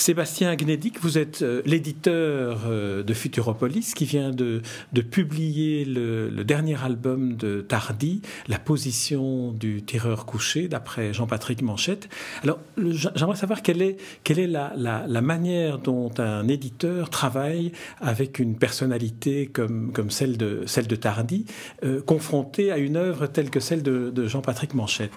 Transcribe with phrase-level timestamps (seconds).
[0.00, 4.62] Sébastien Gnedic, vous êtes euh, l'éditeur euh, de Futuropolis qui vient de,
[5.10, 12.08] publier le, dernier album de Tardy, La position du tireur couché, d'après Jean-Patrick Manchette.
[12.42, 18.56] Alors, j'aimerais savoir quelle est, quelle est la, manière dont un éditeur travaille avec une
[18.56, 21.44] personnalité comme, comme celle, de, celle de Tardy,
[21.84, 25.12] euh, confrontée à une œuvre telle que celle de, de Jean-Patrick Manchette.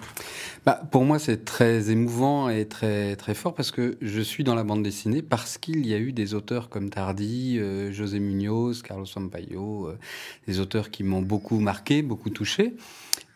[0.66, 4.54] Bah, pour moi, c'est très émouvant et très, très fort parce que je suis dans
[4.54, 8.82] la bande dessinée parce qu'il y a eu des auteurs comme Tardy, euh, José Munoz,
[8.82, 9.98] Carlos Sampaio, euh,
[10.46, 12.74] des auteurs qui m'ont beaucoup marqué, beaucoup touché.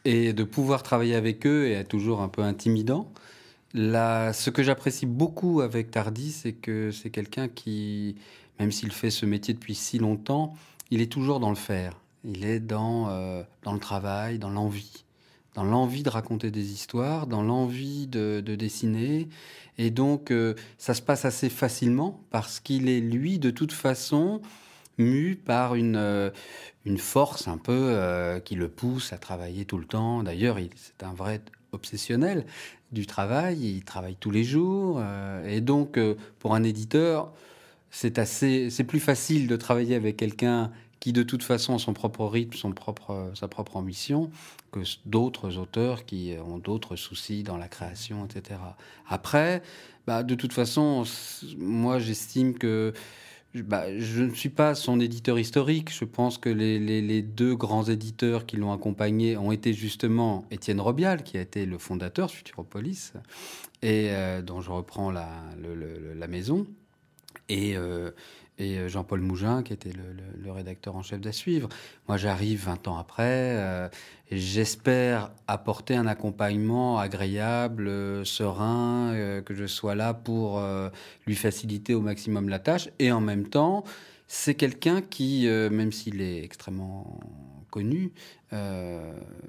[0.04, 3.12] Et de pouvoir travailler avec eux est toujours un peu intimidant.
[3.74, 8.16] Là, ce que j'apprécie beaucoup avec Tardy, c'est que c'est quelqu'un qui,
[8.58, 10.54] même s'il fait ce métier depuis si longtemps,
[10.90, 12.00] il est toujours dans le faire.
[12.24, 15.04] Il est dans, euh, dans le travail, dans l'envie
[15.58, 19.28] dans l'envie de raconter des histoires, dans l'envie de, dessiner.
[19.76, 24.40] Et donc, euh, ça se passe assez facilement parce qu'il est, lui, de toute façon,
[24.98, 26.30] mu par une, euh,
[26.84, 30.22] une force un peu euh, qui le pousse à travailler tout le temps.
[30.22, 32.46] D'ailleurs, c'est un vrai obsessionnel
[32.92, 35.02] du travail, il travaille tous les jours.
[35.44, 35.98] et donc,
[36.38, 37.32] pour un éditeur,
[37.90, 41.92] c'est assez, c'est plus facile de travailler avec quelqu'un qui de toute façon a son
[41.92, 44.30] propre rythme, son propre, sa propre ambition,
[44.72, 48.60] que d'autres auteurs qui ont d'autres soucis dans la création, etc.
[49.08, 49.62] Après,
[50.06, 51.04] bah, de toute façon,
[51.56, 52.92] moi j'estime que
[53.54, 55.92] bah, je ne suis pas son éditeur historique.
[55.92, 60.80] Je pense que les, les, deux grands éditeurs qui l'ont accompagné ont été justement Étienne
[60.80, 63.14] Robial, qui a été le fondateur de Futuropolis,
[63.82, 65.28] et euh, dont je reprends la,
[66.14, 66.66] la maison,
[67.48, 68.10] et, euh,
[68.58, 71.68] et euh, Jean-Paul Mougin, qui était le, rédacteur en chef d'À Suivre.
[72.08, 73.88] Moi, j'arrive 20 ans après, euh,
[74.30, 80.62] et j'espère apporter un accompagnement agréable, euh, serein, que je sois là pour
[81.26, 82.88] lui faciliter au maximum la tâche.
[82.98, 83.84] Et en même temps,
[84.26, 87.20] c'est quelqu'un qui, même s'il est extrêmement
[87.70, 88.12] connu,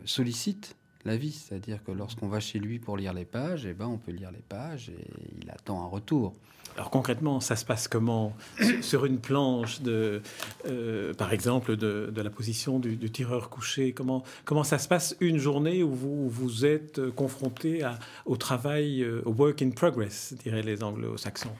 [0.05, 1.31] sollicite la vie.
[1.31, 4.31] C'est-à-dire que lorsqu'on va chez lui pour lire les pages, eh ben, on peut lire
[4.31, 5.07] les pages et
[5.41, 6.33] il attend un retour.
[6.75, 8.33] Alors concrètement, ça se passe comment
[8.81, 10.21] Sur une planche, de,
[10.65, 15.37] euh, par exemple, de, la position du, tireur couché comment, comment ça se passe une
[15.37, 20.61] journée où vous, vous êtes confronté à, au travail, euh, au work in progress, diraient
[20.61, 21.55] les anglo-saxons?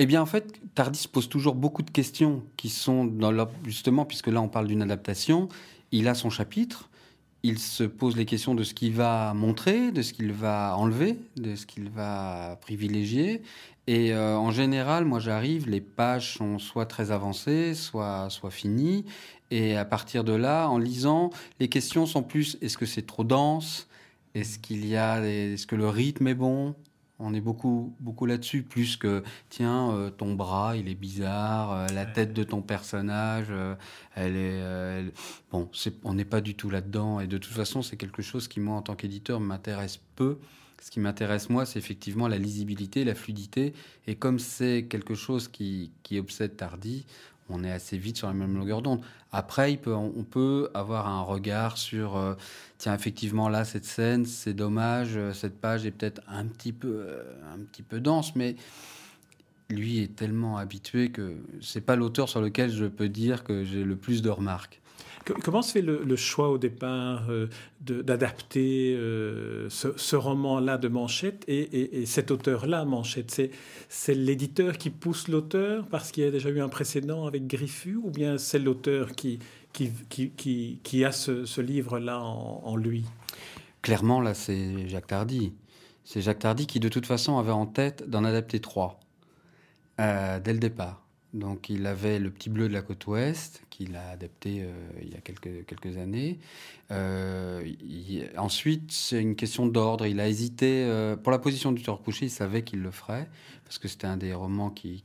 [0.00, 4.28] Eh bien, en fait, Tardis pose toujours beaucoup de questions qui sont dans justement, puisque
[4.28, 5.48] là on parle d'une adaptation,
[5.90, 6.87] il a son chapitre,
[7.42, 11.16] il se pose les questions de ce qu'il va montrer, de ce qu'il va enlever,
[11.36, 13.42] de ce qu'il va privilégier.
[13.86, 19.04] Et euh, en général, moi j'arrive, les pages sont soit très avancées, soit, soit finies.
[19.50, 23.24] Et à partir de là, en lisant, les questions sont plus est-ce que c'est trop
[23.24, 23.88] dense?
[24.34, 26.74] Est-ce qu'il y a, est-ce que le rythme est bon?
[27.18, 31.86] On est beaucoup, beaucoup là-dessus, plus que tiens, euh, ton bras, il est bizarre, euh,
[31.88, 33.74] la tête de ton personnage, euh,
[34.14, 35.12] elle est.
[35.50, 35.68] Bon,
[36.04, 37.20] on n'est pas du tout là-dedans.
[37.20, 40.38] Et de toute façon, c'est quelque chose qui, moi, en tant qu'éditeur, m'intéresse peu.
[40.80, 43.74] Ce qui m'intéresse, moi, c'est effectivement la lisibilité, la fluidité.
[44.06, 47.04] Et comme c'est quelque chose qui, qui obsède Tardy,
[47.48, 49.00] on est assez vite sur la même longueur d'onde.
[49.32, 52.34] Après, on peut avoir un regard sur, euh,
[52.78, 57.04] tiens, effectivement, là, cette scène, c'est dommage, euh, cette page est peut-être un petit peu,
[57.06, 57.22] euh,
[57.54, 58.56] un petit peu dense, mais
[59.70, 63.84] lui est tellement habitué que c'est pas l'auteur sur lequel je peux dire que j'ai
[63.84, 64.80] le plus de remarques.
[65.42, 67.48] Comment se fait le, choix au départ euh,
[67.80, 73.50] d'adapter euh, ce, roman-là de Manchette et, cet auteur-là, Manchette?
[73.88, 77.96] C'est l'éditeur qui pousse l'auteur parce qu'il y a déjà eu un précédent avec Griffu
[77.96, 79.38] ou bien c'est l'auteur qui,
[81.04, 83.04] a ce, livre-là en, lui?
[83.82, 85.52] Clairement, là, c'est Jacques Tardy.
[86.04, 88.98] C'est Jacques Tardy qui, de toute façon, avait en tête d'en adapter trois
[90.00, 91.07] euh, dès le départ.
[91.34, 94.72] Donc il avait le petit bleu de la côte ouest qu'il a adapté euh,
[95.02, 96.38] il y a quelques, années.
[96.90, 97.62] Euh,
[98.38, 100.06] ensuite, c'est une question d'ordre.
[100.06, 100.84] Il a hésité.
[100.86, 103.28] Euh, pour la position du tour couché, il savait qu'il le ferait
[103.64, 105.02] parce que c'était un des romans qui,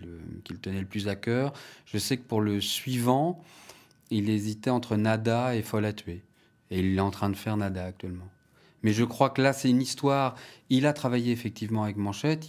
[0.00, 1.52] le, tenait le plus à cœur.
[1.86, 3.42] Je sais que pour le suivant,
[4.10, 6.22] il hésitait entre Nada et Folle tuer.
[6.70, 8.28] Et il est en train de faire Nada actuellement.
[8.84, 10.36] Mais je crois que là, c'est une histoire.
[10.70, 12.48] Il a travaillé effectivement avec Manchette.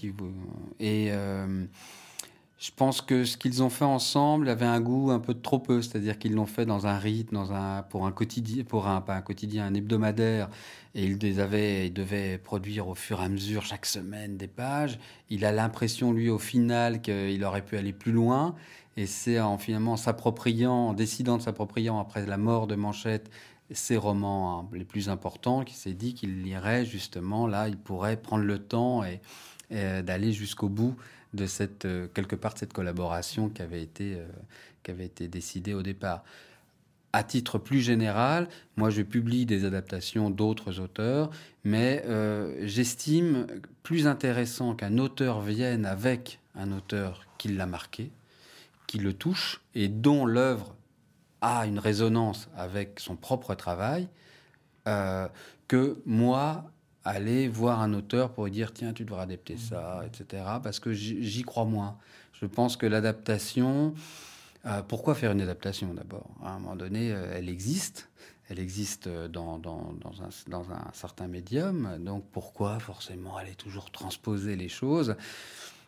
[0.79, 1.11] et
[2.57, 5.81] je pense que ce qu'ils ont fait ensemble avait un goût un peu trop peu,
[5.81, 9.15] c'est-à-dire qu'ils l'ont fait dans un rythme, dans un, pour un quotidien, pour un, pas
[9.15, 10.49] un quotidien, un hebdomadaire,
[10.93, 14.47] et ils, les avaient, ils devaient produire au fur et à mesure, chaque semaine, des
[14.47, 14.99] pages.
[15.29, 18.55] Il a l'impression, lui, au final, qu'il aurait pu aller plus loin,
[18.95, 23.29] et c'est en finalement s'appropriant, en décidant de s'appropriant après la mort de Manchette,
[23.71, 28.17] ses romans hein, les plus importants, qu'il s'est dit qu'il lirait justement, là, il pourrait
[28.17, 29.21] prendre le temps et,
[29.71, 30.95] et d'aller jusqu'au bout
[31.35, 34.27] de cette, euh, quelque part, de cette collaboration qui avait été, euh,
[34.83, 36.23] qui avait été décidée au départ.
[37.13, 41.29] À titre plus général, moi je publie des adaptations d'autres auteurs,
[41.63, 43.47] mais euh, j'estime
[43.83, 48.11] plus intéressant qu'un auteur vienne avec un auteur qui l'a marqué,
[48.87, 50.75] qui le touche et dont l'œuvre
[51.41, 54.07] a une résonance avec son propre travail,
[55.67, 56.65] que moi,
[57.05, 60.43] aller voir un auteur pour lui dire tiens, tu devrais adapter ça, etc.
[60.61, 61.97] Parce que j'y crois moins.
[62.33, 63.93] Je pense que l'adaptation.
[64.65, 66.27] Euh, pourquoi faire une adaptation d'abord?
[66.43, 68.09] À un moment donné, euh, elle existe.
[68.49, 71.97] Elle existe dans, dans, dans, un, dans, un, certain médium.
[71.99, 75.15] Donc pourquoi forcément aller toujours transposer les choses?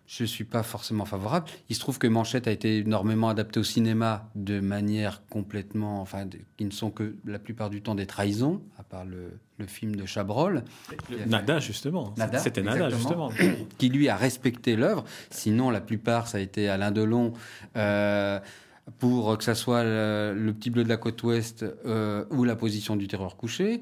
[0.08, 1.48] Je ne suis pas forcément favorable.
[1.70, 6.26] Il se trouve que Manchette a été énormément adapté au cinéma de manière complètement, enfin,
[6.56, 9.98] qui ne sont que la plupart du temps des trahisons, à part le, le film
[9.98, 10.64] de Chabrol.
[11.28, 12.16] Nada, justement.
[12.38, 13.32] C'était Nada, justement.
[13.78, 15.04] Qui lui a respecté l'œuvre.
[15.30, 17.34] Sinon, la plupart, ça a été Alain Delon.
[17.76, 18.40] Euh,
[19.00, 22.96] pour que ça soit le, Petit Bleu de la côte ouest euh, ou la position
[22.96, 23.82] du terreur couché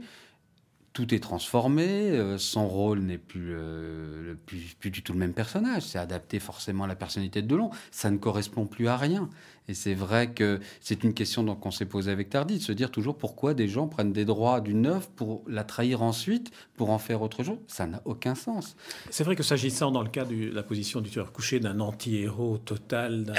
[0.96, 5.84] tout est transformé, euh, son rôle n'est euh, plus, plus, du tout le même personnage,
[5.84, 9.30] c'est adapté forcément à la personnalité de Delon, ça ne correspond plus à rien.
[9.68, 12.92] Et c'est vrai que c'est une question qu'on s'est posée avec Tardy, de se dire
[12.92, 16.98] toujours pourquoi des gens prennent des droits d'une œuvre pour la trahir ensuite, pour en
[16.98, 17.58] faire autre chose.
[17.68, 18.78] Ça n'a aucun sens.
[19.10, 22.60] C'est vrai que s'agissant dans le cas de la position du tueur couché d'un anti-héros
[22.60, 23.34] total,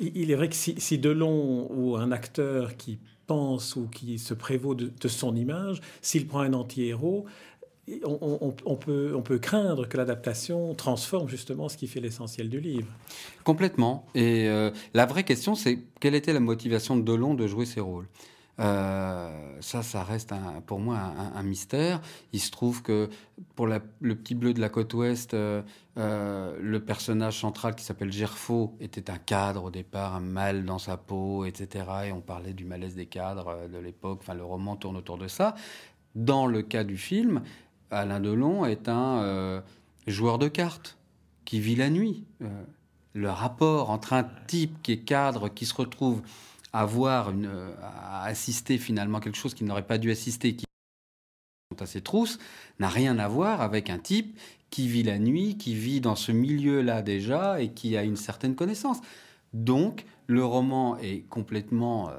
[0.00, 4.34] il est vrai que si, si Delon ou un acteur qui pense ou qui se
[4.34, 7.26] prévaut de, son image, s'il prend un anti-héros,
[8.04, 12.86] on, peut, craindre que l'adaptation transforme justement ce qui fait l'essentiel du livre.
[13.44, 14.06] Complètement.
[14.14, 17.80] Et euh, la vraie question, c'est quelle était la motivation de Delon de jouer ces
[17.80, 18.06] rôles?
[18.60, 20.34] Euh, ça, ça reste
[20.66, 22.00] pour moi un, mystère.
[22.32, 23.08] Il se trouve que
[23.54, 23.80] pour le
[24.14, 25.62] petit bleu de la côte ouest, euh,
[25.98, 30.78] euh, le personnage central qui s'appelle Gerfo était un cadre au départ, un mal dans
[30.78, 31.86] sa peau, etc.
[32.06, 34.18] Et on parlait du malaise des cadres de l'époque.
[34.22, 35.54] Enfin, le roman tourne autour de ça.
[36.14, 37.42] Dans le cas du film,
[37.90, 39.62] Alain Delon est un
[40.06, 40.98] joueur de cartes
[41.46, 42.24] qui vit la nuit.
[43.14, 46.22] le rapport entre un type qui est cadre, qui se retrouve
[46.72, 47.50] avoir une,
[47.82, 50.64] à assister finalement quelque chose qu'il n'aurait pas dû assister, qui
[51.80, 52.38] à ses trousses,
[52.78, 54.38] n'a rien à voir avec un type
[54.70, 58.54] qui vit la nuit, qui vit dans ce milieu-là déjà et qui a une certaine
[58.54, 59.00] connaissance.
[59.52, 62.14] Donc, le roman est complètement euh,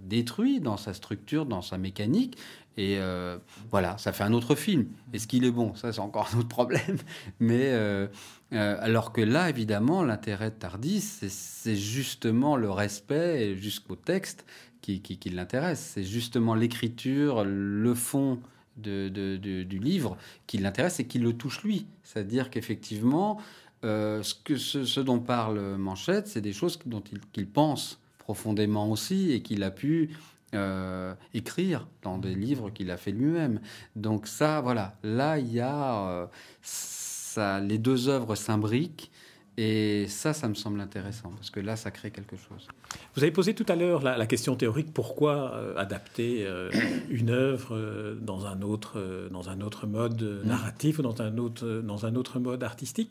[0.00, 2.38] détruit dans sa structure, dans sa mécanique.
[2.76, 3.36] Et euh,
[3.70, 4.86] voilà, ça fait un autre film.
[5.12, 5.74] Est-ce qu'il est bon?
[5.74, 6.96] Ça, c'est encore un autre problème.
[7.40, 8.06] Mais euh,
[8.52, 14.46] euh, alors que là, évidemment, l'intérêt de Tardis, c'est justement le respect jusqu'au texte
[14.80, 15.92] qui, qui, l'intéresse.
[15.94, 18.40] C'est justement l'écriture, le fond
[18.78, 20.16] de, du livre
[20.46, 21.86] qui l'intéresse et qui le touche lui.
[22.02, 23.38] C'est-à-dire qu'effectivement,
[23.82, 24.22] ce,
[24.56, 27.04] ce, dont parle Manchette, c'est des choses dont
[27.36, 30.10] il pense profondément aussi et qu'il a pu
[30.54, 33.60] euh, écrire dans des livres qu'il a fait lui-même.
[33.96, 36.26] Donc ça, voilà, là, il y a euh,
[36.60, 39.10] ça, les deux œuvres s'imbriquent
[39.58, 42.68] et ça, ça me semble intéressant, parce que là, ça crée quelque chose.
[43.14, 46.70] Vous avez posé tout à l'heure la, question théorique, pourquoi euh, adapter euh,
[47.10, 48.98] une œuvre euh, dans, un autre,
[49.30, 50.48] dans un autre mode mm.
[50.48, 53.10] narratif ou dans un autre, dans un autre mode artistique?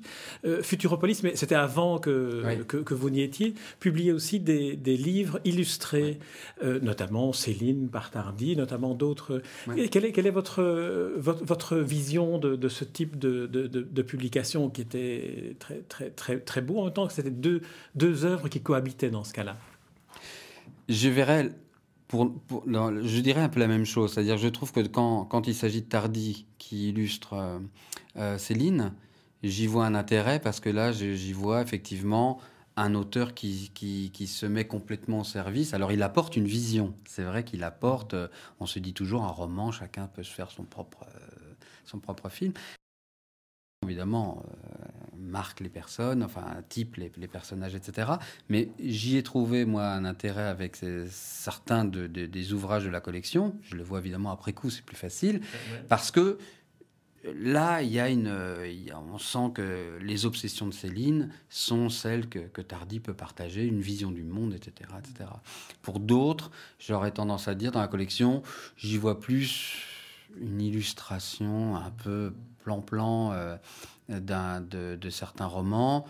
[0.64, 6.18] Futuropolis, mais c'était avant que, que, vous n'y étiez, publiait aussi des, des livres illustrés,
[6.64, 9.42] notamment Céline Bartardi, notamment d'autres.
[9.92, 10.64] Quelle est, quelle est votre,
[11.18, 16.10] votre, votre vision de, de, ce type de, de, de publication qui était très, très,
[16.10, 19.58] très très, beau, en même temps que c'était deux, œuvres qui cohabitaient dans ce cas-là.
[20.90, 21.52] Je verrais,
[22.08, 24.14] pour, je dirais un peu la même chose.
[24.14, 27.60] C'est-à-dire, je trouve que quand, il s'agit de Tardy qui illustre euh,
[28.18, 28.94] euh, Céline,
[29.44, 32.40] j'y vois un intérêt parce que là, j'y vois effectivement
[32.78, 33.72] un auteur qui,
[34.28, 35.74] se met complètement au service.
[35.74, 36.94] Alors, il apporte une vision.
[37.06, 38.28] C'est vrai qu'il apporte, euh,
[38.60, 42.54] on se dit toujours, un roman, chacun peut se faire son propre film.
[43.84, 44.44] Évidemment,
[45.22, 48.12] marque les personnes, enfin type les, les personnages, etc.
[48.50, 50.78] Mais j'y ai trouvé moi un intérêt avec
[51.10, 53.56] certains des ouvrages de la collection.
[53.62, 55.42] Je le vois évidemment après coup, c'est plus facile
[55.88, 56.38] parce que
[57.36, 58.34] là, il y a une,
[59.12, 63.82] on sent que les obsessions de Céline sont celles que, que, Tardy peut partager, une
[63.82, 64.90] vision du monde, etc.
[64.98, 65.30] etc.
[65.82, 68.42] Pour d'autres, j'aurais tendance à dire dans la collection,
[68.78, 69.78] j'y vois plus
[70.40, 73.58] une illustration un peu plan-plan euh,
[74.20, 76.06] de, de, certains romans.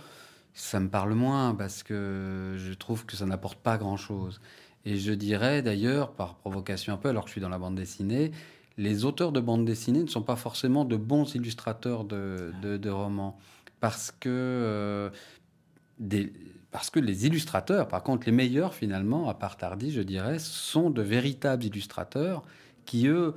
[0.53, 4.41] Ça me parle moins parce que je trouve que ça n'apporte pas grand-chose.
[4.85, 7.75] Et je dirais d'ailleurs, par provocation un peu, alors que je suis dans la bande
[7.75, 8.31] dessinée,
[8.77, 13.37] les auteurs de bande dessinée ne sont pas forcément de bons illustrateurs de, de, romans.
[13.79, 15.09] Parce que, euh,
[15.99, 16.33] des,
[16.71, 20.89] parce que les illustrateurs, par contre, les meilleurs finalement, à part Tardy, je dirais, sont
[20.89, 22.43] de véritables illustrateurs
[22.85, 23.35] qui, eux,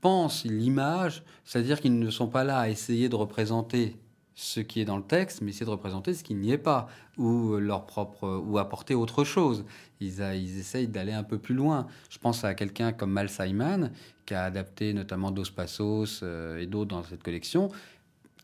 [0.00, 3.96] pensent l'image, c'est-à-dire qu'ils ne sont pas là à essayer de représenter
[4.34, 6.88] ce qui est dans le texte, mais essayer de représenter ce qui n'y est pas,
[7.18, 9.64] ou leur propre, ou apporter autre chose.
[10.00, 11.86] Ils, ils essayent d'aller un peu plus loin.
[12.08, 13.90] Je pense à quelqu'un comme Mal Simon,
[14.24, 17.68] qui a adapté notamment Dos Passos euh, et d'autres dans cette collection,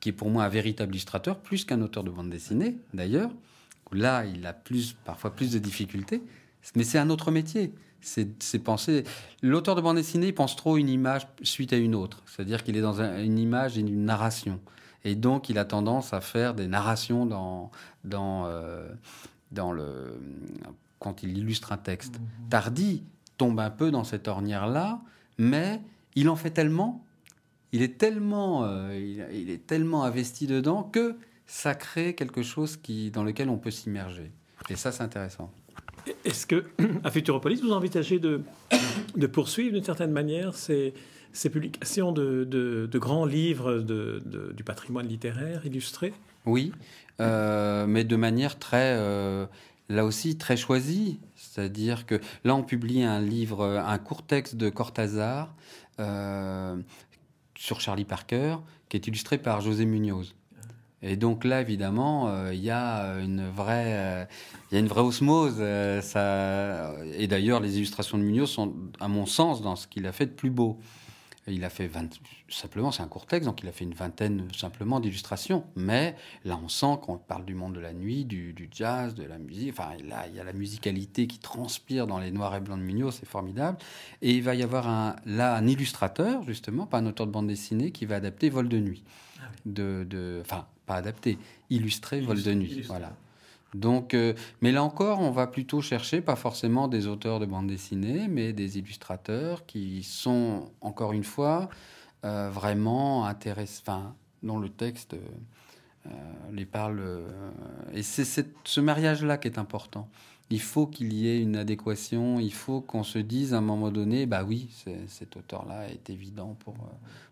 [0.00, 3.30] qui est pour moi un véritable illustrateur, plus qu'un auteur de bande dessinée, d'ailleurs.
[3.92, 6.22] Là, il a plus, parfois plus de difficultés,
[6.74, 7.72] mais c'est un autre métier
[8.06, 9.04] c'est penser.
[9.42, 12.22] L'auteur de bande dessinée pense trop une image suite à une autre.
[12.26, 14.60] C'est-à-dire qu'il est dans une image et une narration.
[15.04, 17.70] Et donc, il a tendance à faire des narrations dans,
[18.04, 18.88] dans, euh,
[19.52, 20.18] dans le,
[20.98, 22.18] quand il illustre un texte.
[22.18, 22.48] Mmh.
[22.50, 23.04] Tardy
[23.38, 25.00] tombe un peu dans cette ornière-là,
[25.38, 25.80] mais
[26.14, 27.04] il en fait tellement,
[27.72, 28.98] il est tellement, euh,
[29.32, 33.70] il, est tellement investi dedans que ça crée quelque chose qui, dans lequel on peut
[33.70, 34.32] s'immerger.
[34.70, 35.52] Et ça, c'est intéressant.
[36.24, 36.64] Est-ce que,
[37.04, 38.42] à Futuropolis, vous envisagez de,
[39.16, 40.94] de poursuivre d'une certaine manière ces,
[41.50, 46.12] publications de, de, grands livres du patrimoine littéraire illustré?
[46.46, 46.72] Oui,
[47.20, 49.46] euh, mais de manière très, euh,
[49.88, 51.18] là aussi, très choisie.
[51.34, 55.54] C'est-à-dire que là, on publie un livre, un court texte de Cortázar
[55.98, 56.76] euh,
[57.56, 58.56] sur Charlie Parker,
[58.88, 60.34] qui est illustré par José Munoz.
[61.06, 64.24] Et donc là, évidemment, euh, il y a une vraie, euh,
[64.70, 65.56] il y a une vraie osmose.
[65.58, 70.06] Euh, ça, et d'ailleurs, les illustrations de Munoz sont, à mon sens, dans ce qu'il
[70.06, 70.78] a fait de plus beau.
[71.48, 72.08] Il a fait 20,
[72.48, 75.62] simplement, c'est un court texte, donc il a fait une vingtaine simplement d'illustrations.
[75.76, 79.38] Mais là, on sent qu'on parle du monde de la nuit, du, jazz, de la
[79.38, 79.70] musique.
[79.70, 82.84] Enfin, là, il y a la musicalité qui transpire dans les noirs et blancs de
[82.84, 83.78] Munoz, c'est formidable.
[84.22, 87.46] Et il va y avoir un, là un illustrateur, justement, pas un auteur de bande
[87.46, 89.04] dessinée, qui va adapter Vol de nuit.
[89.38, 91.38] Ah de, de, enfin, pas adapté,
[91.70, 92.82] illustré, vol de nuit.
[92.86, 93.12] Voilà.
[93.74, 97.66] Donc, euh, mais là encore, on va plutôt chercher pas forcément des auteurs de bande
[97.66, 101.68] dessinée, mais des illustrateurs qui sont, encore une fois,
[102.24, 106.08] euh, vraiment intéressants, enfin, dont le texte euh,
[106.52, 107.02] les parle.
[107.92, 108.24] et c'est
[108.64, 110.08] ce mariage-là qui est important.
[110.48, 113.90] Il faut qu'il y ait une adéquation, il faut qu'on se dise à un moment
[113.90, 114.68] donné, bah oui,
[115.08, 116.76] cet auteur-là est évident pour,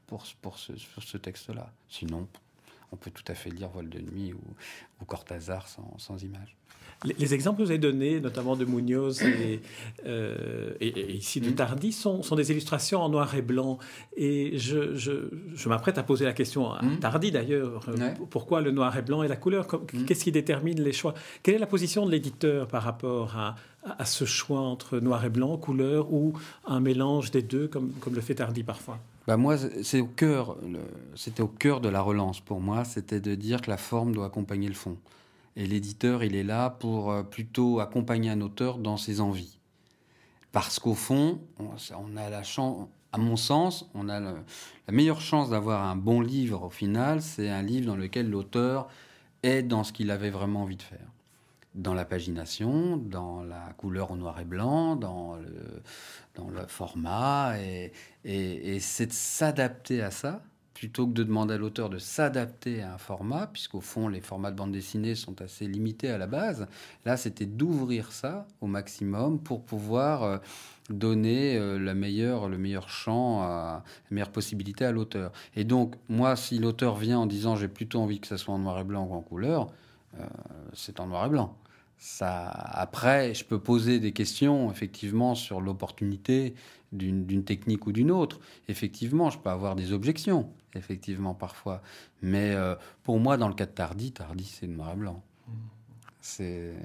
[0.09, 1.73] pour, pour ce, ce texte-là.
[1.89, 2.27] Sinon,
[2.95, 4.41] on peut tout à fait lire Vol de nuit ou,
[5.01, 6.57] ou Cortázar sans, sans image.
[7.05, 9.61] Les, exemples que vous avez donnés, notamment de Munoz et,
[10.07, 11.55] euh, ici de mm.
[11.55, 13.79] Tardy, sont, sont, des illustrations en noir et blanc.
[14.17, 16.99] Et je, je, m'apprête à poser la question à mm.
[17.01, 17.87] Tardy d'ailleurs.
[18.31, 19.67] Pourquoi le noir et blanc et la couleur?
[19.93, 20.05] Mm.
[20.05, 21.15] Qu'est-ce qui détermine les choix?
[21.43, 25.31] Quelle est la position de l'éditeur par rapport à, à, ce choix entre noir et
[25.31, 26.33] blanc, couleur ou
[26.67, 28.99] un mélange des deux, comme, comme le fait Tardy parfois?
[29.27, 30.57] Bah moi, c'est au cœur,
[31.15, 34.27] c'était au cœur de la relance pour moi, c'était de dire que la forme doit
[34.27, 34.99] accompagner le fond.
[35.57, 39.59] Et l'éditeur, il est là pour euh, plutôt accompagner un auteur dans ses envies.
[40.53, 44.35] Parce qu'au fond, on, a la chance, à mon sens, on a la
[44.89, 48.89] meilleure chance d'avoir un bon livre au final, c'est un livre dans lequel l'auteur
[49.43, 51.15] est dans ce qu'il avait vraiment envie de faire
[51.75, 55.83] dans la pagination, dans la couleur au noir et blanc, dans le,
[56.35, 57.93] dans le format, et,
[58.25, 60.43] et, c'est de s'adapter à ça,
[60.75, 64.51] plutôt que de demander à l'auteur de s'adapter à un format, puisqu'au fond, les formats
[64.51, 66.67] de bande dessinée sont assez limités à la base.
[67.05, 70.39] Là, c'était d'ouvrir ça au maximum pour pouvoir euh,
[70.91, 75.33] donner euh, le meilleur champ, la meilleure possibilité à l'auteur.
[75.55, 78.59] Et donc, moi, si l'auteur vient en disant j'ai plutôt envie que ça soit en
[78.59, 79.69] noir et blanc ou en couleur,
[80.21, 80.27] euh,
[80.73, 81.57] c'est en noir et blanc.
[82.21, 86.55] Après, je peux poser des questions, effectivement, sur l'opportunité
[86.93, 88.41] d'une technique ou d'une autre.
[88.69, 91.83] Effectivement, je peux avoir des objections, effectivement, parfois.
[92.23, 95.23] Mais euh, pour moi, dans le cas de Tardy, Tardy, c'est noir et blanc.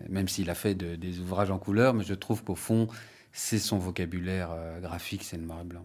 [0.10, 2.88] Même s'il a fait des ouvrages en couleur, mais je trouve qu'au fond,
[3.32, 5.84] c'est son vocabulaire euh, graphique, c'est noir et blanc.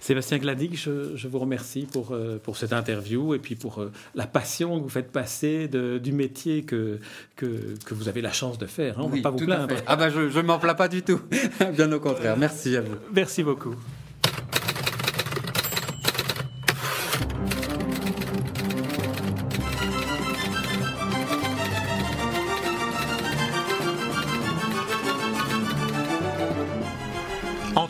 [0.00, 4.26] Sébastien Gladig, je, vous remercie pour, euh, pour cette interview et puis pour euh, la
[4.26, 6.98] passion que vous faites passer du métier que,
[7.36, 8.98] que, vous avez la chance de faire.
[8.98, 9.02] Hein.
[9.04, 9.74] On ne va pas vous plaindre.
[9.86, 11.20] Ah ben je ne m'en plains pas du tout.
[11.76, 12.36] Bien au contraire.
[12.36, 12.96] Merci à vous.
[13.12, 13.74] Merci beaucoup.